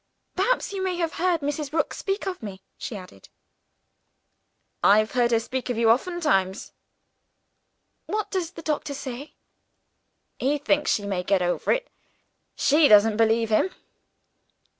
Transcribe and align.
"Perhaps 0.35 0.73
you 0.73 0.81
may 0.83 0.95
have 0.97 1.13
heard 1.21 1.41
Mrs. 1.41 1.71
Rook 1.71 1.93
speak 1.93 2.25
of 2.25 2.41
me," 2.41 2.63
she 2.75 2.95
added. 2.97 3.29
"I've 4.83 5.11
heard 5.11 5.29
her 5.29 5.39
speak 5.39 5.69
of 5.69 5.77
you 5.77 5.91
oftentimes." 5.91 6.71
"What 8.07 8.31
does 8.31 8.53
the 8.53 8.63
doctor 8.63 8.95
say?" 8.95 9.35
"He 10.39 10.57
thinks 10.57 10.89
she 10.91 11.05
may 11.05 11.21
get 11.21 11.43
over 11.43 11.71
it. 11.71 11.87
She 12.55 12.87
doesn't 12.87 13.17
believe 13.17 13.51
him." 13.51 13.69